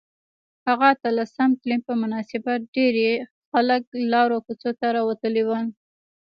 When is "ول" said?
5.45-5.65